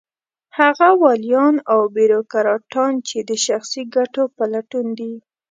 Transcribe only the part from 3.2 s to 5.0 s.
د شخصي ګټو په لټون